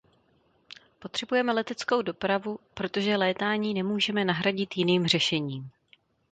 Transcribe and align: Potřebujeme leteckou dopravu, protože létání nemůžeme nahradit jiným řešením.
Potřebujeme 0.99 1.53
leteckou 1.53 2.01
dopravu, 2.01 2.59
protože 2.73 3.17
létání 3.17 3.73
nemůžeme 3.73 4.25
nahradit 4.25 4.77
jiným 4.77 5.07
řešením. 5.07 5.71